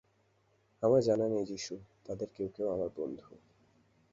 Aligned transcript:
আমার 0.83 1.01
জানা 1.01 1.25
নেই 1.29 1.45
যীশু, 1.45 1.75
তাদের 2.05 2.27
কেউ 2.35 2.49
কেউ 2.55 2.67
আমার 2.69 2.89
বন্ধু। 2.95 3.35